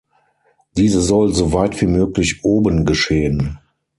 [0.77, 3.59] Diese soll soweit wie möglich oben geschehen.